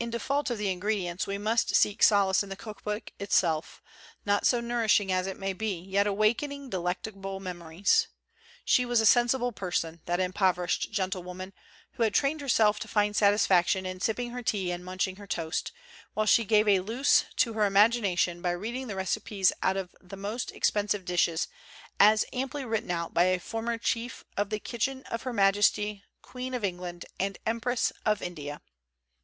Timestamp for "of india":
28.04-28.60